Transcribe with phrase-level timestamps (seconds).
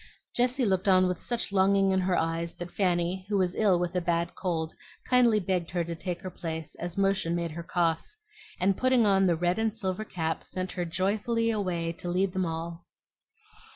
[0.35, 3.95] Jessie looked on with such longing in her eyes that Fanny, who was ill with
[3.95, 4.73] a bad cold,
[5.07, 8.07] kindly begged her to take her place, as motion made her cough,
[8.59, 12.47] and putting on the red and silver cap sent her joyfully away to lead them
[12.47, 12.83] all.